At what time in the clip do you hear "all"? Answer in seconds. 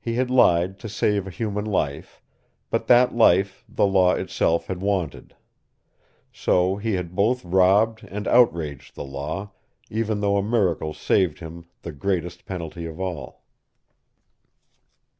13.00-13.42